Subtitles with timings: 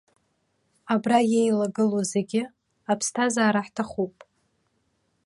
[0.93, 2.41] Абра иеилагылоу зегьы
[2.91, 4.15] аԥсҭазаара ҳҭахуп.